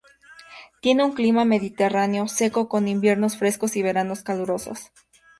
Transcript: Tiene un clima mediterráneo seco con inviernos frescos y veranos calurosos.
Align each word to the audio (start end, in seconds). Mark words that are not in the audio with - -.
Tiene 0.81 1.03
un 1.03 1.11
clima 1.13 1.45
mediterráneo 1.45 2.27
seco 2.27 2.67
con 2.67 2.87
inviernos 2.87 3.37
frescos 3.37 3.75
y 3.75 3.83
veranos 3.83 4.23
calurosos. 4.23 4.85